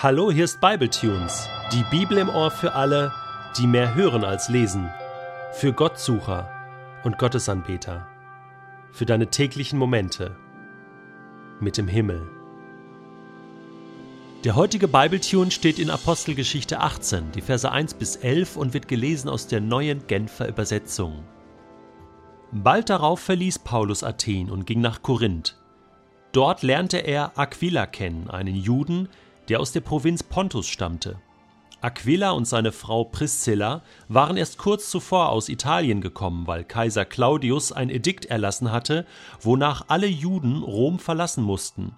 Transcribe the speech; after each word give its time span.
Hallo, 0.00 0.30
hier 0.30 0.44
ist 0.44 0.60
Bibletunes, 0.60 1.48
die 1.72 1.82
Bibel 1.90 2.18
im 2.18 2.28
Ohr 2.28 2.52
für 2.52 2.74
alle, 2.74 3.12
die 3.58 3.66
mehr 3.66 3.96
hören 3.96 4.22
als 4.22 4.48
lesen, 4.48 4.88
für 5.54 5.72
Gottsucher 5.72 6.48
und 7.02 7.18
Gottesanbeter, 7.18 8.06
für 8.92 9.06
deine 9.06 9.26
täglichen 9.26 9.76
Momente 9.76 10.36
mit 11.58 11.76
dem 11.76 11.88
Himmel. 11.88 12.30
Der 14.44 14.54
heutige 14.54 14.86
Bibletune 14.86 15.50
steht 15.50 15.80
in 15.80 15.90
Apostelgeschichte 15.90 16.78
18, 16.78 17.32
die 17.32 17.40
Verse 17.40 17.68
1 17.68 17.94
bis 17.94 18.14
11 18.14 18.56
und 18.56 18.74
wird 18.74 18.86
gelesen 18.86 19.28
aus 19.28 19.48
der 19.48 19.60
neuen 19.60 20.06
Genfer 20.06 20.46
Übersetzung. 20.46 21.24
Bald 22.52 22.88
darauf 22.88 23.18
verließ 23.18 23.58
Paulus 23.58 24.04
Athen 24.04 24.48
und 24.48 24.64
ging 24.64 24.80
nach 24.80 25.02
Korinth. 25.02 25.56
Dort 26.30 26.62
lernte 26.62 26.98
er 26.98 27.36
Aquila 27.36 27.86
kennen, 27.86 28.30
einen 28.30 28.54
Juden, 28.54 29.08
der 29.48 29.60
aus 29.60 29.72
der 29.72 29.80
Provinz 29.80 30.22
Pontus 30.22 30.66
stammte. 30.66 31.20
Aquila 31.80 32.32
und 32.32 32.44
seine 32.44 32.72
Frau 32.72 33.04
Priscilla 33.04 33.82
waren 34.08 34.36
erst 34.36 34.58
kurz 34.58 34.90
zuvor 34.90 35.28
aus 35.28 35.48
Italien 35.48 36.00
gekommen, 36.00 36.48
weil 36.48 36.64
Kaiser 36.64 37.04
Claudius 37.04 37.70
ein 37.70 37.88
Edikt 37.88 38.26
erlassen 38.26 38.72
hatte, 38.72 39.06
wonach 39.40 39.84
alle 39.86 40.08
Juden 40.08 40.62
Rom 40.62 40.98
verlassen 40.98 41.44
mussten. 41.44 41.94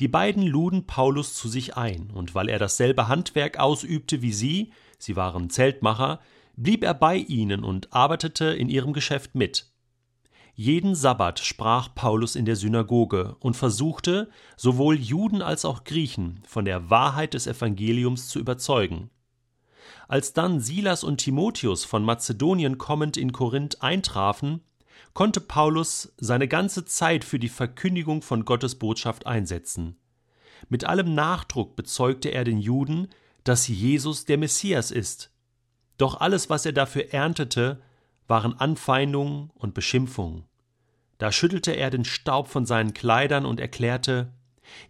Die 0.00 0.08
beiden 0.08 0.42
luden 0.42 0.86
Paulus 0.86 1.34
zu 1.34 1.48
sich 1.48 1.76
ein, 1.78 2.10
und 2.12 2.34
weil 2.34 2.50
er 2.50 2.58
dasselbe 2.58 3.08
Handwerk 3.08 3.58
ausübte 3.58 4.20
wie 4.20 4.32
sie, 4.32 4.72
sie 4.98 5.16
waren 5.16 5.48
Zeltmacher, 5.48 6.20
blieb 6.56 6.84
er 6.84 6.94
bei 6.94 7.16
ihnen 7.16 7.64
und 7.64 7.92
arbeitete 7.94 8.46
in 8.46 8.68
ihrem 8.68 8.92
Geschäft 8.92 9.34
mit. 9.34 9.69
Jeden 10.62 10.94
Sabbat 10.94 11.38
sprach 11.38 11.88
Paulus 11.94 12.36
in 12.36 12.44
der 12.44 12.54
Synagoge 12.54 13.34
und 13.40 13.56
versuchte, 13.56 14.28
sowohl 14.58 14.94
Juden 14.94 15.40
als 15.40 15.64
auch 15.64 15.84
Griechen 15.84 16.42
von 16.46 16.66
der 16.66 16.90
Wahrheit 16.90 17.32
des 17.32 17.46
Evangeliums 17.46 18.28
zu 18.28 18.38
überzeugen. 18.38 19.08
Als 20.06 20.34
dann 20.34 20.60
Silas 20.60 21.02
und 21.02 21.16
Timotheus 21.16 21.86
von 21.86 22.04
Mazedonien 22.04 22.76
kommend 22.76 23.16
in 23.16 23.32
Korinth 23.32 23.80
eintrafen, 23.80 24.60
konnte 25.14 25.40
Paulus 25.40 26.12
seine 26.18 26.46
ganze 26.46 26.84
Zeit 26.84 27.24
für 27.24 27.38
die 27.38 27.48
Verkündigung 27.48 28.20
von 28.20 28.44
Gottes 28.44 28.74
Botschaft 28.74 29.26
einsetzen. 29.26 29.96
Mit 30.68 30.84
allem 30.84 31.14
Nachdruck 31.14 31.74
bezeugte 31.74 32.28
er 32.32 32.44
den 32.44 32.58
Juden, 32.58 33.08
dass 33.44 33.66
Jesus 33.66 34.26
der 34.26 34.36
Messias 34.36 34.90
ist. 34.90 35.30
Doch 35.96 36.20
alles, 36.20 36.50
was 36.50 36.66
er 36.66 36.72
dafür 36.72 37.14
erntete, 37.14 37.80
waren 38.26 38.52
Anfeindungen 38.52 39.48
und 39.54 39.72
Beschimpfungen. 39.72 40.49
Da 41.20 41.30
schüttelte 41.32 41.72
er 41.72 41.90
den 41.90 42.06
Staub 42.06 42.48
von 42.48 42.64
seinen 42.64 42.94
Kleidern 42.94 43.44
und 43.44 43.60
erklärte 43.60 44.32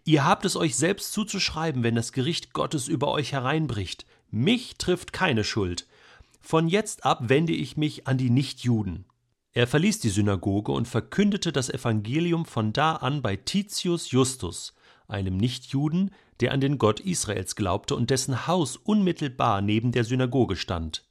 Ihr 0.05 0.23
habt 0.23 0.45
es 0.45 0.55
euch 0.55 0.77
selbst 0.77 1.11
zuzuschreiben, 1.11 1.83
wenn 1.83 1.93
das 1.93 2.13
Gericht 2.13 2.53
Gottes 2.53 2.87
über 2.87 3.09
euch 3.09 3.33
hereinbricht. 3.33 4.05
Mich 4.29 4.77
trifft 4.77 5.11
keine 5.11 5.43
Schuld. 5.43 5.87
Von 6.39 6.69
jetzt 6.69 7.03
ab 7.03 7.23
wende 7.23 7.51
ich 7.51 7.75
mich 7.75 8.07
an 8.07 8.17
die 8.17 8.29
Nichtjuden. 8.29 9.03
Er 9.51 9.67
verließ 9.67 9.99
die 9.99 10.09
Synagoge 10.09 10.71
und 10.71 10.87
verkündete 10.87 11.51
das 11.51 11.69
Evangelium 11.69 12.45
von 12.45 12.71
da 12.71 12.93
an 12.93 13.21
bei 13.21 13.35
Titius 13.35 14.11
Justus, 14.11 14.73
einem 15.09 15.35
Nichtjuden, 15.35 16.11
der 16.39 16.53
an 16.53 16.61
den 16.61 16.77
Gott 16.77 17.01
Israels 17.01 17.57
glaubte 17.57 17.93
und 17.93 18.09
dessen 18.09 18.47
Haus 18.47 18.77
unmittelbar 18.77 19.61
neben 19.61 19.91
der 19.91 20.05
Synagoge 20.05 20.55
stand. 20.55 21.03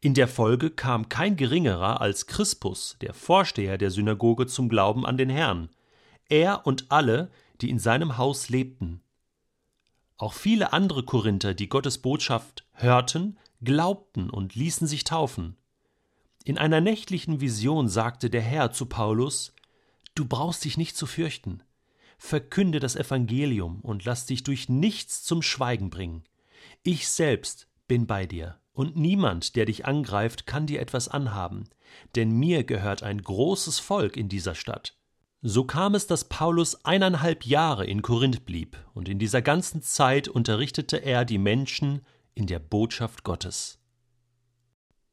In 0.00 0.14
der 0.14 0.28
Folge 0.28 0.70
kam 0.70 1.08
kein 1.08 1.36
geringerer 1.36 2.00
als 2.00 2.26
Crispus, 2.26 2.96
der 3.00 3.14
Vorsteher 3.14 3.78
der 3.78 3.90
Synagoge, 3.90 4.46
zum 4.46 4.68
Glauben 4.68 5.06
an 5.06 5.16
den 5.16 5.30
Herrn, 5.30 5.70
er 6.28 6.66
und 6.66 6.90
alle, 6.90 7.30
die 7.60 7.70
in 7.70 7.78
seinem 7.78 8.18
Haus 8.18 8.48
lebten. 8.48 9.00
Auch 10.18 10.32
viele 10.32 10.72
andere 10.72 11.02
Korinther, 11.02 11.54
die 11.54 11.68
Gottes 11.68 11.98
Botschaft 11.98 12.64
hörten, 12.72 13.38
glaubten 13.62 14.30
und 14.30 14.54
ließen 14.54 14.86
sich 14.86 15.04
taufen. 15.04 15.56
In 16.44 16.58
einer 16.58 16.80
nächtlichen 16.80 17.40
Vision 17.40 17.88
sagte 17.88 18.30
der 18.30 18.42
Herr 18.42 18.72
zu 18.72 18.86
Paulus 18.86 19.52
Du 20.14 20.24
brauchst 20.24 20.64
dich 20.64 20.78
nicht 20.78 20.96
zu 20.96 21.06
fürchten. 21.06 21.62
Verkünde 22.16 22.80
das 22.80 22.96
Evangelium 22.96 23.80
und 23.80 24.04
lass 24.06 24.24
dich 24.24 24.42
durch 24.42 24.68
nichts 24.68 25.22
zum 25.22 25.42
Schweigen 25.42 25.90
bringen. 25.90 26.24
Ich 26.82 27.08
selbst 27.08 27.68
bin 27.86 28.06
bei 28.06 28.24
dir 28.24 28.58
und 28.76 28.94
niemand, 28.94 29.56
der 29.56 29.64
dich 29.64 29.86
angreift, 29.86 30.46
kann 30.46 30.66
dir 30.66 30.80
etwas 30.80 31.08
anhaben, 31.08 31.64
denn 32.14 32.30
mir 32.30 32.62
gehört 32.62 33.02
ein 33.02 33.22
großes 33.22 33.78
Volk 33.78 34.16
in 34.18 34.28
dieser 34.28 34.54
Stadt. 34.54 34.96
So 35.40 35.64
kam 35.64 35.94
es, 35.94 36.06
dass 36.06 36.28
Paulus 36.28 36.84
eineinhalb 36.84 37.46
Jahre 37.46 37.86
in 37.86 38.02
Korinth 38.02 38.44
blieb, 38.44 38.76
und 38.92 39.08
in 39.08 39.18
dieser 39.18 39.40
ganzen 39.40 39.80
Zeit 39.80 40.28
unterrichtete 40.28 40.98
er 40.98 41.24
die 41.24 41.38
Menschen 41.38 42.02
in 42.34 42.46
der 42.46 42.58
Botschaft 42.58 43.24
Gottes. 43.24 43.78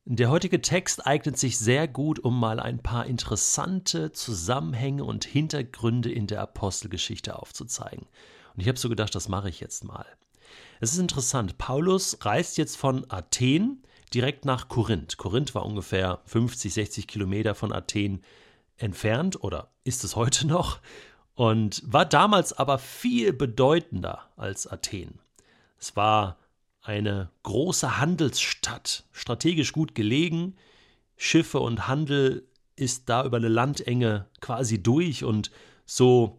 Der 0.06 0.30
heutige 0.30 0.62
Text 0.62 1.08
eignet 1.08 1.38
sich 1.38 1.58
sehr 1.58 1.88
gut, 1.88 2.20
um 2.20 2.38
mal 2.38 2.60
ein 2.60 2.80
paar 2.80 3.06
interessante 3.06 4.12
Zusammenhänge 4.12 5.06
und 5.06 5.24
Hintergründe 5.24 6.12
in 6.12 6.28
der 6.28 6.42
Apostelgeschichte 6.42 7.40
aufzuzeigen. 7.40 8.08
Und 8.54 8.60
ich 8.60 8.68
habe 8.68 8.78
so 8.78 8.90
gedacht, 8.90 9.16
das 9.16 9.30
mache 9.30 9.48
ich 9.48 9.62
jetzt 9.62 9.86
mal. 9.86 10.06
Es 10.80 10.92
ist 10.92 11.00
interessant, 11.00 11.58
Paulus 11.58 12.18
reist 12.22 12.58
jetzt 12.58 12.78
von 12.78 13.06
Athen 13.10 13.84
direkt 14.14 14.46
nach 14.46 14.68
Korinth. 14.68 15.18
Korinth 15.18 15.56
war 15.56 15.66
ungefähr 15.66 16.20
50, 16.26 16.74
60 16.74 17.08
Kilometer 17.08 17.56
von 17.56 17.74
Athen 17.74 18.24
entfernt 18.78 19.44
oder 19.44 19.70
ist 19.84 20.04
es 20.04 20.16
heute 20.16 20.48
noch 20.48 20.80
und 21.36 21.82
war 21.86 22.06
damals 22.06 22.54
aber 22.54 22.78
viel 22.78 23.34
bedeutender 23.34 24.30
als 24.36 24.68
Athen. 24.68 25.20
Es 25.80 25.96
war 25.96 26.38
eine 26.82 27.30
große 27.44 27.98
Handelsstadt, 27.98 29.06
strategisch 29.12 29.72
gut 29.72 29.96
gelegen. 29.96 30.56
Schiffe 31.16 31.60
und 31.60 31.88
Handel 31.88 32.48
ist 32.76 33.10
da 33.10 33.24
über 33.24 33.38
eine 33.38 33.48
Landenge 33.48 34.28
quasi 34.42 34.82
durch 34.82 35.24
und 35.24 35.52
so 35.86 36.38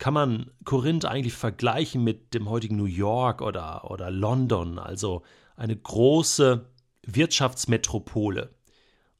kann 0.00 0.14
man 0.14 0.50
Korinth 0.64 1.04
eigentlich 1.04 1.34
vergleichen 1.34 2.02
mit 2.02 2.32
dem 2.32 2.48
heutigen 2.48 2.76
New 2.76 2.86
York 2.86 3.42
oder, 3.42 3.88
oder 3.90 4.10
London, 4.10 4.78
also 4.78 5.22
eine 5.56 5.76
große 5.76 6.66
Wirtschaftsmetropole. 7.06 8.50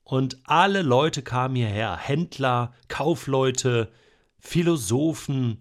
Und 0.04 0.38
alle 0.44 0.80
Leute 0.80 1.22
kamen 1.22 1.54
hierher, 1.54 1.96
Händler, 1.98 2.72
Kaufleute, 2.88 3.92
Philosophen, 4.38 5.58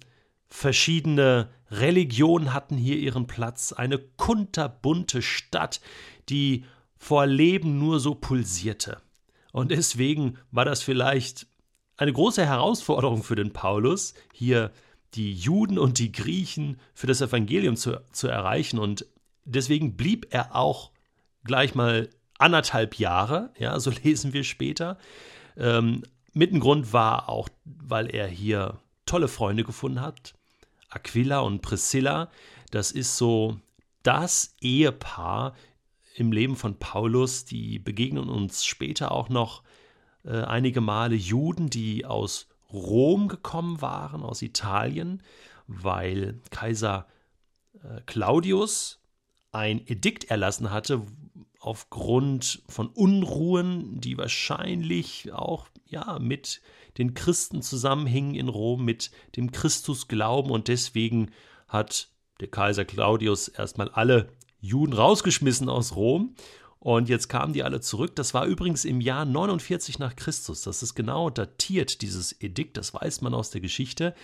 verschiedene 0.47 1.49
Religionen 1.69 2.53
hatten 2.53 2.77
hier 2.77 2.97
ihren 2.97 3.27
Platz, 3.27 3.73
eine 3.73 3.99
kunterbunte 3.99 5.21
Stadt, 5.21 5.81
die 6.29 6.63
vor 6.95 7.25
Leben 7.25 7.77
nur 7.77 7.99
so 7.99 8.15
pulsierte. 8.15 9.01
Und 9.51 9.71
deswegen 9.71 10.37
war 10.49 10.63
das 10.63 10.81
vielleicht 10.81 11.45
eine 11.97 12.13
große 12.13 12.45
Herausforderung 12.45 13.21
für 13.21 13.35
den 13.35 13.51
Paulus, 13.51 14.13
hier 14.33 14.71
die 15.15 15.33
Juden 15.33 15.77
und 15.77 15.99
die 15.99 16.11
Griechen 16.11 16.79
für 16.93 17.07
das 17.07 17.21
Evangelium 17.21 17.75
zu, 17.75 18.01
zu 18.11 18.27
erreichen. 18.27 18.79
Und 18.79 19.05
deswegen 19.45 19.95
blieb 19.97 20.27
er 20.31 20.55
auch 20.55 20.91
gleich 21.43 21.75
mal 21.75 22.09
anderthalb 22.37 22.95
Jahre, 22.95 23.51
ja, 23.57 23.79
so 23.79 23.91
lesen 24.03 24.33
wir 24.33 24.43
später. 24.43 24.97
Ähm, 25.57 26.03
mit 26.33 26.51
war 26.93 27.27
auch, 27.27 27.49
weil 27.65 28.13
er 28.13 28.27
hier 28.27 28.79
tolle 29.05 29.27
Freunde 29.27 29.63
gefunden 29.63 30.01
hat. 30.01 30.35
Aquila 30.89 31.39
und 31.39 31.61
Priscilla, 31.61 32.29
das 32.71 32.91
ist 32.91 33.17
so 33.17 33.59
das 34.03 34.55
Ehepaar 34.61 35.55
im 36.15 36.31
Leben 36.31 36.55
von 36.55 36.77
Paulus, 36.77 37.45
die 37.45 37.79
begegnen 37.79 38.29
uns 38.29 38.65
später 38.65 39.11
auch 39.11 39.29
noch 39.29 39.63
äh, 40.23 40.41
einige 40.41 40.81
Male 40.81 41.15
Juden, 41.15 41.69
die 41.69 42.05
aus 42.05 42.48
Rom 42.71 43.27
gekommen 43.27 43.81
waren, 43.81 44.23
aus 44.23 44.41
Italien, 44.41 45.23
weil 45.67 46.39
Kaiser 46.51 47.07
äh, 47.83 48.01
Claudius 48.05 48.99
ein 49.51 49.85
Edikt 49.87 50.25
erlassen 50.25 50.71
hatte, 50.71 51.01
aufgrund 51.59 52.63
von 52.67 52.87
Unruhen, 52.87 53.99
die 53.99 54.17
wahrscheinlich 54.17 55.33
auch 55.33 55.67
ja 55.85 56.19
mit 56.19 56.61
den 56.97 57.13
Christen 57.13 57.61
zusammenhingen 57.61 58.35
in 58.35 58.47
Rom, 58.47 58.85
mit 58.85 59.11
dem 59.35 59.51
Christusglauben. 59.51 60.51
Und 60.51 60.67
deswegen 60.67 61.31
hat 61.67 62.09
der 62.39 62.47
Kaiser 62.47 62.85
Claudius 62.85 63.47
erstmal 63.47 63.89
alle 63.89 64.31
Juden 64.61 64.93
rausgeschmissen 64.93 65.69
aus 65.69 65.95
Rom 65.95 66.35
und 66.79 67.09
jetzt 67.09 67.27
kamen 67.27 67.53
die 67.53 67.63
alle 67.63 67.81
zurück. 67.81 68.15
Das 68.15 68.33
war 68.33 68.45
übrigens 68.45 68.85
im 68.85 69.01
Jahr 69.01 69.25
49 69.25 69.99
nach 69.99 70.15
Christus. 70.15 70.61
Das 70.61 70.81
ist 70.81 70.95
genau 70.95 71.29
datiert, 71.29 72.01
dieses 72.01 72.41
Edikt. 72.41 72.77
Das 72.77 72.93
weiß 72.93 73.21
man 73.21 73.33
aus 73.33 73.51
der 73.51 73.59
Geschichte. 73.59 74.15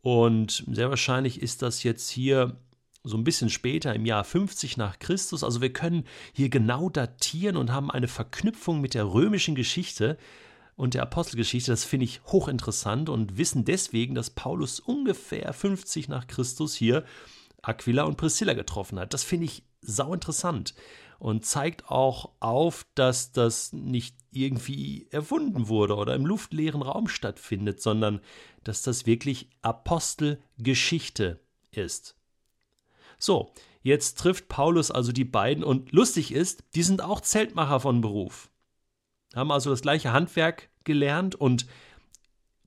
Und 0.00 0.64
sehr 0.70 0.88
wahrscheinlich 0.88 1.42
ist 1.42 1.60
das 1.60 1.82
jetzt 1.82 2.08
hier 2.08 2.56
so 3.02 3.18
ein 3.18 3.24
bisschen 3.24 3.50
später 3.50 3.94
im 3.94 4.06
Jahr 4.06 4.24
50 4.24 4.78
nach 4.78 4.98
Christus. 4.98 5.44
Also 5.44 5.60
wir 5.60 5.74
können 5.74 6.04
hier 6.32 6.48
genau 6.48 6.88
datieren 6.88 7.58
und 7.58 7.70
haben 7.70 7.90
eine 7.90 8.08
Verknüpfung 8.08 8.80
mit 8.80 8.94
der 8.94 9.04
römischen 9.04 9.54
Geschichte 9.54 10.16
und 10.76 10.94
der 10.94 11.02
Apostelgeschichte. 11.02 11.70
Das 11.70 11.84
finde 11.84 12.04
ich 12.04 12.22
hochinteressant 12.26 13.10
und 13.10 13.36
wissen 13.36 13.66
deswegen, 13.66 14.14
dass 14.14 14.30
Paulus 14.30 14.80
ungefähr 14.80 15.52
50 15.52 16.08
nach 16.08 16.26
Christus 16.26 16.74
hier 16.74 17.04
Aquila 17.60 18.04
und 18.04 18.16
Priscilla 18.16 18.54
getroffen 18.54 18.98
hat. 18.98 19.12
Das 19.12 19.22
finde 19.22 19.46
ich 19.46 19.64
sau 19.82 20.14
interessant 20.14 20.74
und 21.20 21.44
zeigt 21.44 21.90
auch 21.90 22.30
auf, 22.40 22.86
dass 22.94 23.30
das 23.30 23.74
nicht 23.74 24.16
irgendwie 24.32 25.06
erfunden 25.10 25.68
wurde 25.68 25.94
oder 25.96 26.14
im 26.14 26.24
luftleeren 26.24 26.80
Raum 26.80 27.08
stattfindet, 27.08 27.82
sondern 27.82 28.20
dass 28.64 28.82
das 28.82 29.04
wirklich 29.04 29.50
Apostelgeschichte 29.60 31.38
ist. 31.72 32.16
So, 33.18 33.52
jetzt 33.82 34.18
trifft 34.18 34.48
Paulus 34.48 34.90
also 34.90 35.12
die 35.12 35.26
beiden 35.26 35.62
und 35.62 35.92
lustig 35.92 36.32
ist, 36.32 36.64
die 36.74 36.82
sind 36.82 37.02
auch 37.02 37.20
Zeltmacher 37.20 37.80
von 37.80 38.00
Beruf. 38.00 38.50
Haben 39.34 39.52
also 39.52 39.68
das 39.68 39.82
gleiche 39.82 40.14
Handwerk 40.14 40.70
gelernt 40.84 41.34
und 41.34 41.66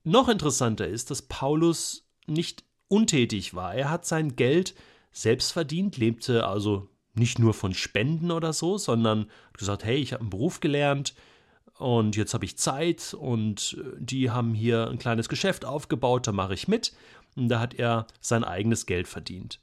noch 0.04 0.30
interessanter 0.30 0.88
ist, 0.88 1.10
dass 1.10 1.24
Paulus 1.24 2.08
nicht 2.28 2.64
untätig 2.88 3.56
war. 3.56 3.74
Er 3.74 3.90
hat 3.90 4.06
sein 4.06 4.36
Geld 4.36 4.76
selbst 5.12 5.52
verdient, 5.52 5.98
lebte 5.98 6.46
also 6.46 6.90
nicht 7.16 7.40
nur 7.40 7.54
von 7.54 7.74
Spenden 7.74 8.32
oder 8.32 8.54
so, 8.54 8.78
sondern 8.78 9.28
gesagt, 9.54 9.84
hey, 9.84 9.98
ich 9.98 10.14
habe 10.14 10.22
einen 10.22 10.30
Beruf 10.30 10.60
gelernt 10.60 11.14
und 11.78 12.16
jetzt 12.16 12.34
habe 12.34 12.46
ich 12.46 12.58
Zeit 12.58 13.14
und 13.14 13.78
äh, 13.80 13.98
die 14.00 14.32
haben 14.32 14.54
hier 14.54 14.88
ein 14.90 15.00
kleines 15.00 15.30
Geschäft 15.30 15.66
aufgebaut, 15.66 16.28
da 16.28 16.32
mache 16.32 16.54
ich 16.54 16.68
mit. 16.68 16.94
Und 17.36 17.50
da 17.50 17.60
hat 17.60 17.74
er 17.74 18.06
sein 18.22 18.44
eigenes 18.44 18.86
Geld 18.86 19.08
verdient. 19.08 19.60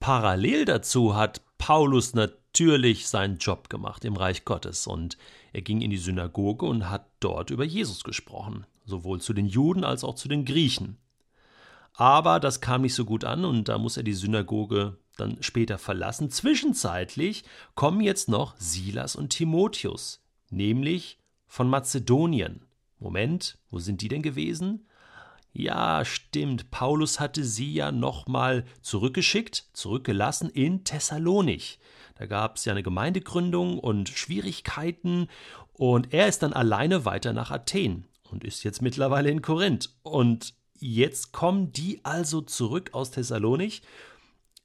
Parallel 0.00 0.64
dazu 0.64 1.14
hat 1.14 1.40
Paulus 1.58 2.14
natürlich 2.14 3.06
seinen 3.06 3.38
Job 3.38 3.68
gemacht 3.68 4.04
im 4.04 4.16
Reich 4.16 4.44
Gottes 4.44 4.88
und 4.88 5.16
er 5.52 5.62
ging 5.62 5.80
in 5.80 5.90
die 5.90 5.98
Synagoge 5.98 6.66
und 6.66 6.90
hat 6.90 7.06
dort 7.20 7.50
über 7.50 7.62
Jesus 7.62 8.02
gesprochen, 8.02 8.66
sowohl 8.84 9.20
zu 9.20 9.32
den 9.32 9.46
Juden 9.46 9.84
als 9.84 10.02
auch 10.02 10.16
zu 10.16 10.26
den 10.26 10.44
Griechen. 10.44 10.98
Aber 11.94 12.40
das 12.40 12.60
kam 12.60 12.82
nicht 12.82 12.94
so 12.94 13.04
gut 13.04 13.24
an 13.24 13.44
und 13.44 13.68
da 13.68 13.78
muss 13.78 13.96
er 13.96 14.02
die 14.02 14.14
Synagoge 14.14 14.96
dann 15.16 15.42
später 15.42 15.78
verlassen. 15.78 16.30
Zwischenzeitlich 16.30 17.44
kommen 17.74 18.00
jetzt 18.00 18.28
noch 18.28 18.54
Silas 18.58 19.16
und 19.16 19.30
Timotheus, 19.30 20.22
nämlich 20.50 21.18
von 21.46 21.68
Mazedonien. 21.68 22.64
Moment, 22.98 23.58
wo 23.70 23.78
sind 23.78 24.00
die 24.00 24.08
denn 24.08 24.22
gewesen? 24.22 24.86
Ja, 25.52 26.04
stimmt, 26.04 26.70
Paulus 26.70 27.20
hatte 27.20 27.44
sie 27.44 27.74
ja 27.74 27.92
nochmal 27.92 28.64
zurückgeschickt, 28.80 29.66
zurückgelassen 29.74 30.48
in 30.48 30.84
Thessalonich. 30.84 31.78
Da 32.14 32.26
gab 32.26 32.56
es 32.56 32.64
ja 32.64 32.72
eine 32.72 32.82
Gemeindegründung 32.82 33.78
und 33.78 34.08
Schwierigkeiten 34.08 35.28
und 35.74 36.14
er 36.14 36.28
ist 36.28 36.42
dann 36.42 36.54
alleine 36.54 37.04
weiter 37.04 37.34
nach 37.34 37.50
Athen 37.50 38.06
und 38.30 38.44
ist 38.44 38.62
jetzt 38.62 38.80
mittlerweile 38.80 39.30
in 39.30 39.42
Korinth. 39.42 39.90
Und 40.02 40.54
jetzt 40.78 41.32
kommen 41.32 41.72
die 41.72 42.00
also 42.02 42.40
zurück 42.40 42.90
aus 42.92 43.10
Thessalonich 43.10 43.82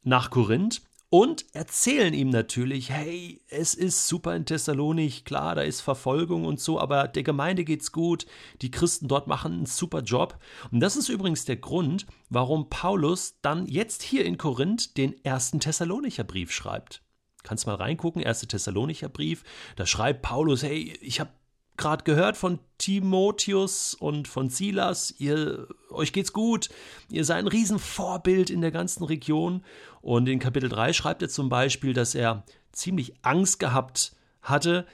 nach 0.08 0.30
Korinth 0.30 0.82
und 1.10 1.46
erzählen 1.54 2.14
ihm 2.14 2.30
natürlich, 2.30 2.90
hey, 2.90 3.42
es 3.50 3.76
ist 3.76 4.08
super 4.08 4.36
in 4.36 4.46
Thessalonich, 4.46 5.24
klar, 5.24 5.56
da 5.56 5.62
ist 5.62 5.82
Verfolgung 5.82 6.46
und 6.46 6.60
so, 6.60 6.80
aber 6.80 7.08
der 7.08 7.24
Gemeinde 7.24 7.64
geht's 7.64 7.92
gut, 7.92 8.26
die 8.62 8.72
Christen 8.72 9.08
dort 9.08 9.28
machen 9.28 9.54
einen 9.54 9.66
super 9.66 10.02
Job. 10.02 10.38
Und 10.72 10.80
das 10.82 10.98
ist 10.98 11.10
übrigens 11.10 11.46
der 11.46 11.58
Grund, 11.58 12.08
warum 12.30 12.70
Paulus 12.70 13.38
dann 13.42 13.68
jetzt 13.68 14.02
hier 14.02 14.26
in 14.26 14.38
Korinth 14.38 14.98
den 14.98 15.14
ersten 15.24 15.60
Thessalonicher 15.60 16.26
Brief 16.26 16.52
schreibt. 16.52 17.02
Kannst 17.44 17.68
mal 17.68 17.76
reingucken, 17.76 18.22
erste 18.22 18.48
Thessalonicher 18.48 19.10
Brief, 19.10 19.44
da 19.78 19.86
schreibt 19.86 20.22
Paulus, 20.22 20.64
hey, 20.64 20.98
ich 21.02 21.22
habe 21.22 21.32
gerade 21.78 22.04
gehört 22.04 22.38
von 22.38 22.60
Timotheus 22.78 23.94
und 23.94 24.28
von 24.28 24.50
Silas, 24.50 25.14
ihr, 25.20 25.68
euch 25.90 26.12
geht's 26.12 26.34
gut, 26.34 26.70
ihr 27.10 27.24
seid 27.24 27.40
ein 27.40 27.48
Riesenvorbild 27.48 28.50
in 28.50 28.62
der 28.62 28.72
ganzen 28.72 29.04
Region. 29.04 29.64
Und 30.02 30.28
in 30.28 30.40
Kapitel 30.40 30.70
3 30.70 30.94
schreibt 30.94 31.22
er 31.22 31.30
zum 31.30 31.50
Beispiel, 31.50 31.94
dass 31.94 32.16
er 32.16 32.44
ziemlich 32.72 33.14
Angst 33.24 33.60
gehabt 33.60 34.16
hatte, 34.42 34.86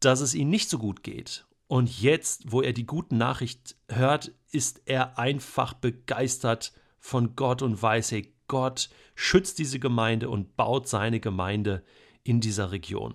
dass 0.00 0.20
es 0.20 0.34
ihm 0.34 0.48
nicht 0.48 0.68
so 0.68 0.78
gut 0.78 1.02
geht. 1.02 1.46
Und 1.68 2.02
jetzt, 2.02 2.52
wo 2.52 2.60
er 2.60 2.72
die 2.72 2.86
guten 2.86 3.16
Nachricht 3.16 3.76
hört, 3.88 4.32
ist 4.50 4.82
er 4.84 5.18
einfach 5.18 5.72
begeistert 5.72 6.72
von 6.98 7.34
Gott 7.34 7.62
und 7.62 7.80
weiß, 7.80 8.12
hey, 8.12 8.34
Gott 8.46 8.90
schützt 9.14 9.58
diese 9.58 9.78
Gemeinde 9.78 10.28
und 10.28 10.56
baut 10.56 10.86
seine 10.88 11.20
Gemeinde 11.20 11.82
in 12.22 12.40
dieser 12.40 12.70
Region. 12.70 13.14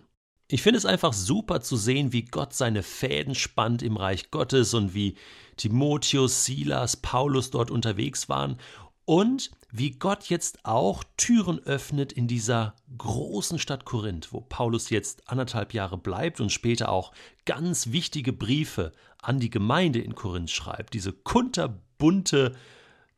Ich 0.50 0.62
finde 0.62 0.78
es 0.78 0.86
einfach 0.86 1.12
super 1.12 1.60
zu 1.60 1.76
sehen, 1.76 2.14
wie 2.14 2.24
Gott 2.24 2.54
seine 2.54 2.82
Fäden 2.82 3.36
spannt 3.36 3.82
im 3.82 3.98
Reich 3.98 4.32
Gottes 4.32 4.74
und 4.74 4.94
wie 4.94 5.16
Timotheus, 5.58 6.46
Silas, 6.46 6.96
Paulus 6.96 7.52
dort 7.52 7.70
unterwegs 7.70 8.30
waren 8.30 8.58
und 9.04 9.52
wie 9.72 9.92
Gott 9.92 10.30
jetzt 10.30 10.64
auch 10.64 11.04
Türen 11.18 11.60
öffnet 11.60 12.14
in 12.14 12.28
dieser 12.28 12.76
großen 12.98 13.60
Stadt 13.60 13.84
Korinth, 13.84 14.32
wo 14.32 14.40
Paulus 14.40 14.90
jetzt 14.90 15.30
anderthalb 15.30 15.74
Jahre 15.74 15.98
bleibt 15.98 16.40
und 16.40 16.52
später 16.52 16.90
auch 16.90 17.12
ganz 17.46 17.92
wichtige 17.92 18.32
Briefe 18.32 18.94
an 19.22 19.42
die 19.42 19.50
Gemeinde 19.50 20.00
in 20.00 20.16
Korinth 20.16 20.52
schreibt. 20.52 20.94
Diese 20.94 21.12
kunterbunte, 21.12 22.56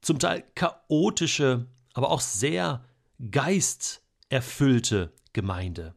zum 0.01 0.17
Teil 0.17 0.43
chaotische, 0.55 1.67
aber 1.93 2.09
auch 2.09 2.21
sehr 2.21 2.83
geisterfüllte 3.29 5.13
Gemeinde. 5.33 5.93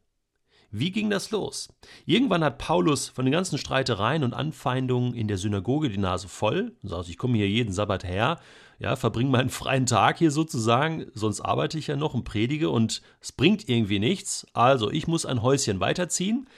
Wie 0.75 0.91
ging 0.91 1.11
das 1.11 1.31
los? 1.31 1.69
Irgendwann 2.07 2.43
hat 2.43 2.57
Paulus 2.57 3.11
von 3.11 3.27
den 3.27 3.33
ganzen 3.33 3.59
Streitereien 3.59 4.25
und 4.25 4.33
Anfeindungen 4.33 5.13
in 5.13 5.29
der 5.29 5.37
Synagoge 5.37 5.91
die 5.91 5.99
Nase 5.99 6.29
voll 6.29 6.73
und 6.83 6.89
sagt, 6.89 7.11
ich 7.11 7.19
komme 7.19 7.37
hier 7.37 7.49
jeden 7.49 7.75
Sabbat 7.75 8.05
her, 8.05 8.41
ja, 8.79 8.97
verbringe 8.97 9.31
meinen 9.31 9.51
freien 9.51 9.85
Tag 9.85 10.17
hier 10.17 10.31
sozusagen, 10.31 11.07
sonst 11.13 11.43
arbeite 11.43 11.79
ich 11.79 11.89
ja 11.89 11.97
noch 11.97 12.15
und 12.15 12.25
predige 12.25 12.71
und 12.71 13.03
es 13.21 13.33
bringt 13.33 13.69
irgendwie 13.69 13.99
nichts. 13.99 14.47
Also 14.55 14.91
ich 14.91 15.07
muss 15.07 15.27
ein 15.27 15.43
Häuschen 15.43 15.79
weiterziehen 15.79 16.49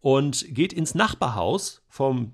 und 0.00 0.54
geht 0.54 0.72
ins 0.72 0.94
Nachbarhaus 0.94 1.82
vom 1.90 2.32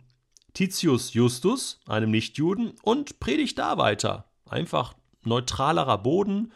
Titius 0.54 1.12
Justus, 1.12 1.80
einem 1.88 2.12
Nichtjuden, 2.12 2.74
und 2.84 3.18
predigt 3.18 3.58
da 3.58 3.78
weiter. 3.78 4.26
Einfach 4.48 4.94
neutralerer 5.24 5.98
Boden 5.98 6.52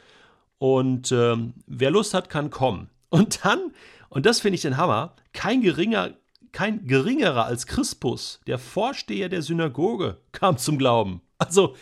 und 0.59 1.11
äh, 1.11 1.37
wer 1.67 1.91
Lust 1.91 2.15
hat, 2.15 2.31
kann 2.31 2.51
kommen. 2.51 2.89
Und 3.09 3.45
dann 3.45 3.73
und 4.11 4.27
das 4.27 4.41
finde 4.41 4.57
ich 4.57 4.63
den 4.63 4.77
Hammer. 4.77 5.17
Kein 5.33 5.63
geringer, 5.63 6.15
kein 6.53 6.87
geringerer 6.87 7.47
als 7.47 7.67
Crispus, 7.67 8.41
der 8.47 8.59
Vorsteher 8.59 9.29
der 9.29 9.41
Synagoge, 9.41 10.21
kam 10.33 10.59
zum 10.59 10.77
Glauben. 10.77 11.23
Also, 11.39 11.77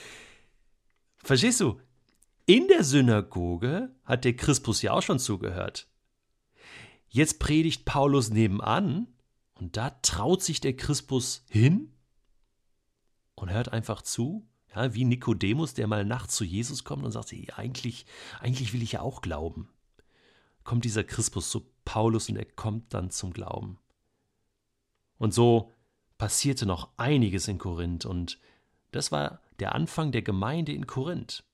verstehst 1.16 1.60
du? 1.60 1.80
In 2.46 2.68
der 2.68 2.84
Synagoge 2.84 3.90
hat 4.04 4.24
der 4.24 4.36
Crispus 4.36 4.82
ja 4.82 4.92
auch 4.92 5.02
schon 5.02 5.18
zugehört. 5.18 5.88
Jetzt 7.08 7.38
predigt 7.38 7.84
Paulus 7.84 8.30
nebenan 8.30 9.08
und 9.54 9.76
da 9.76 9.90
traut 10.02 10.42
sich 10.42 10.60
der 10.60 10.76
Crispus 10.76 11.44
hin 11.48 11.92
und 13.34 13.50
hört 13.50 13.72
einfach 13.72 14.02
zu. 14.02 14.46
Ja, 14.74 14.94
wie 14.94 15.04
Nikodemus, 15.04 15.72
der 15.72 15.86
mal 15.86 16.04
nachts 16.04 16.36
zu 16.36 16.44
Jesus 16.44 16.84
kommt 16.84 17.04
und 17.04 17.12
sagt, 17.12 17.32
hey, 17.32 17.48
eigentlich, 17.56 18.04
eigentlich 18.38 18.74
will 18.74 18.82
ich 18.82 18.92
ja 18.92 19.00
auch 19.00 19.22
glauben. 19.22 19.70
Kommt 20.62 20.84
dieser 20.84 21.04
Crispus 21.04 21.50
zu 21.50 21.70
Paulus 21.88 22.28
und 22.28 22.36
er 22.36 22.44
kommt 22.44 22.92
dann 22.92 23.10
zum 23.10 23.32
Glauben. 23.32 23.78
Und 25.16 25.32
so 25.32 25.72
passierte 26.18 26.66
noch 26.66 26.90
einiges 26.98 27.48
in 27.48 27.56
Korinth 27.56 28.04
und 28.04 28.38
das 28.90 29.10
war 29.10 29.40
der 29.58 29.74
Anfang 29.74 30.12
der 30.12 30.20
Gemeinde 30.20 30.72
in 30.72 30.86
Korinth. 30.86 31.44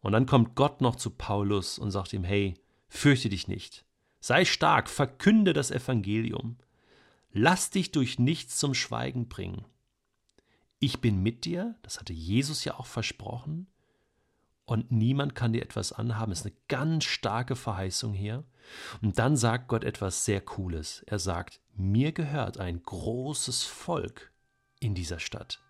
Und 0.00 0.12
dann 0.12 0.24
kommt 0.24 0.54
Gott 0.54 0.80
noch 0.80 0.96
zu 0.96 1.10
Paulus 1.10 1.78
und 1.78 1.90
sagt 1.90 2.14
ihm, 2.14 2.24
hey, 2.24 2.54
fürchte 2.88 3.28
dich 3.28 3.48
nicht, 3.48 3.84
sei 4.18 4.46
stark, 4.46 4.88
verkünde 4.88 5.52
das 5.52 5.70
Evangelium, 5.70 6.56
lass 7.32 7.68
dich 7.68 7.92
durch 7.92 8.18
nichts 8.18 8.56
zum 8.56 8.72
Schweigen 8.72 9.28
bringen. 9.28 9.66
Ich 10.78 11.02
bin 11.02 11.22
mit 11.22 11.44
dir, 11.44 11.76
das 11.82 12.00
hatte 12.00 12.14
Jesus 12.14 12.64
ja 12.64 12.78
auch 12.78 12.86
versprochen, 12.86 13.66
und 14.70 14.92
niemand 14.92 15.34
kann 15.34 15.52
dir 15.52 15.62
etwas 15.62 15.90
anhaben. 15.90 16.30
Das 16.30 16.42
ist 16.42 16.46
eine 16.46 16.54
ganz 16.68 17.02
starke 17.02 17.56
Verheißung 17.56 18.14
hier. 18.14 18.44
Und 19.02 19.18
dann 19.18 19.36
sagt 19.36 19.66
Gott 19.66 19.82
etwas 19.82 20.24
sehr 20.24 20.40
Cooles. 20.40 21.02
Er 21.08 21.18
sagt, 21.18 21.60
mir 21.74 22.12
gehört 22.12 22.58
ein 22.58 22.80
großes 22.80 23.64
Volk 23.64 24.30
in 24.78 24.94
dieser 24.94 25.18
Stadt. 25.18 25.60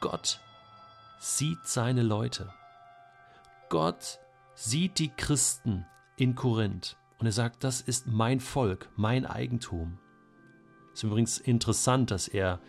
Gott 0.00 0.40
sieht 1.20 1.58
seine 1.66 2.02
Leute. 2.02 2.50
Gott 3.68 4.18
sieht 4.54 4.98
die 4.98 5.10
Christen 5.10 5.84
in 6.16 6.34
Korinth. 6.34 6.96
Und 7.18 7.26
er 7.26 7.32
sagt, 7.32 7.64
das 7.64 7.82
ist 7.82 8.06
mein 8.06 8.40
Volk, 8.40 8.88
mein 8.96 9.26
Eigentum. 9.26 9.98
Es 10.94 11.00
ist 11.00 11.02
übrigens 11.02 11.36
interessant, 11.36 12.10
dass 12.10 12.28
er 12.28 12.60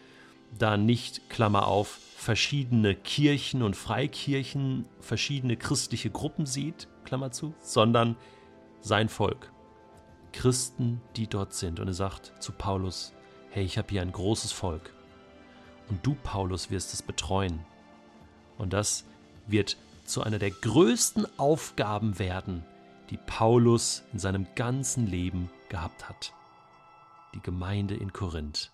da 0.57 0.77
nicht, 0.77 1.29
Klammer 1.29 1.67
auf, 1.67 1.99
verschiedene 2.17 2.95
Kirchen 2.95 3.61
und 3.61 3.75
Freikirchen, 3.75 4.85
verschiedene 4.99 5.57
christliche 5.57 6.09
Gruppen 6.09 6.45
sieht, 6.45 6.87
Klammer 7.03 7.31
zu, 7.31 7.53
sondern 7.59 8.15
sein 8.81 9.09
Volk. 9.09 9.51
Christen, 10.31 11.01
die 11.15 11.27
dort 11.27 11.53
sind. 11.53 11.79
Und 11.79 11.87
er 11.87 11.93
sagt 11.93 12.33
zu 12.39 12.51
Paulus, 12.51 13.13
hey, 13.51 13.63
ich 13.63 13.77
habe 13.77 13.89
hier 13.89 14.01
ein 14.01 14.11
großes 14.11 14.51
Volk. 14.51 14.93
Und 15.89 16.05
du, 16.05 16.15
Paulus, 16.23 16.71
wirst 16.71 16.93
es 16.93 17.01
betreuen. 17.01 17.59
Und 18.57 18.73
das 18.73 19.05
wird 19.47 19.77
zu 20.03 20.21
einer 20.21 20.39
der 20.39 20.51
größten 20.51 21.27
Aufgaben 21.37 22.19
werden, 22.19 22.63
die 23.09 23.17
Paulus 23.17 24.03
in 24.13 24.19
seinem 24.19 24.47
ganzen 24.55 25.07
Leben 25.07 25.49
gehabt 25.69 26.09
hat. 26.09 26.33
Die 27.33 27.41
Gemeinde 27.41 27.95
in 27.95 28.13
Korinth. 28.13 28.71